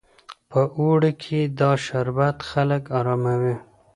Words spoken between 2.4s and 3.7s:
خلک اراموي.